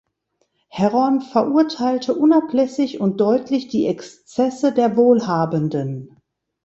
Herron 0.69 1.21
verurteilte 1.21 2.15
unablässig 2.15 2.99
und 2.99 3.21
deutlich 3.21 3.67
die 3.67 3.85
Exzesse 3.85 4.71
der 4.73 4.97
Wohlhabenden. 4.97 6.17